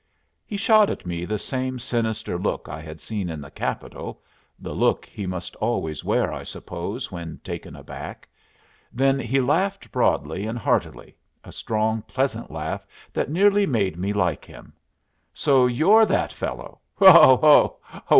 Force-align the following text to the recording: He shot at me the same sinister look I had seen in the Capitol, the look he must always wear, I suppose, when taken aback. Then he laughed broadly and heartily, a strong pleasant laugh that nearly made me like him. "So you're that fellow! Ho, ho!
He 0.47 0.57
shot 0.57 0.89
at 0.89 1.05
me 1.05 1.25
the 1.25 1.37
same 1.37 1.77
sinister 1.77 2.35
look 2.35 2.67
I 2.67 2.81
had 2.81 2.99
seen 2.99 3.29
in 3.29 3.39
the 3.39 3.51
Capitol, 3.51 4.23
the 4.57 4.73
look 4.73 5.05
he 5.05 5.27
must 5.27 5.55
always 5.57 6.03
wear, 6.03 6.33
I 6.33 6.41
suppose, 6.41 7.11
when 7.11 7.39
taken 7.43 7.75
aback. 7.75 8.27
Then 8.91 9.19
he 9.19 9.39
laughed 9.39 9.91
broadly 9.91 10.47
and 10.47 10.57
heartily, 10.57 11.15
a 11.43 11.51
strong 11.51 12.01
pleasant 12.01 12.49
laugh 12.49 12.83
that 13.13 13.29
nearly 13.29 13.67
made 13.67 13.95
me 13.95 14.11
like 14.11 14.43
him. 14.43 14.73
"So 15.35 15.67
you're 15.67 16.07
that 16.07 16.33
fellow! 16.33 16.79
Ho, 16.97 17.37
ho! 17.85 18.01